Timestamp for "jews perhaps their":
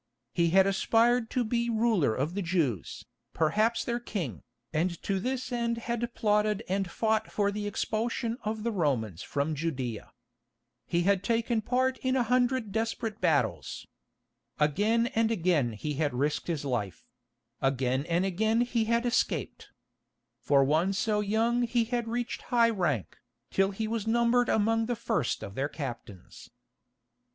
2.41-3.99